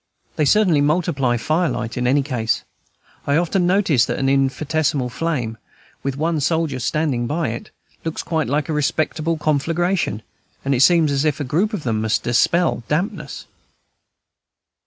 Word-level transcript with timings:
They 0.35 0.45
certainly 0.45 0.81
multiply 0.81 1.37
firelight 1.37 1.95
in 1.95 2.07
any 2.07 2.23
case. 2.23 2.63
I 3.27 3.35
often 3.37 3.67
notice 3.67 4.03
that 4.07 4.17
an 4.17 4.29
infinitesimal 4.29 5.11
flame, 5.11 5.59
with 6.01 6.17
one 6.17 6.39
soldier 6.39 6.79
standing 6.79 7.27
by 7.27 7.49
it, 7.49 7.69
looks 8.03 8.25
like 8.25 8.47
quite 8.47 8.67
a 8.67 8.73
respectable 8.73 9.37
conflagration, 9.37 10.23
and 10.65 10.73
it 10.73 10.81
seems 10.81 11.11
as 11.11 11.23
if 11.23 11.39
a 11.39 11.43
group 11.43 11.71
of 11.71 11.83
them 11.83 12.01
must 12.01 12.23
dispel 12.23 12.81
dampness. 12.87 13.45